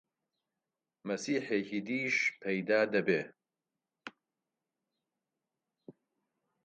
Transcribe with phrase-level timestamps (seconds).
[1.07, 3.21] مەسیحێکی دیش پەیدا دەبێ!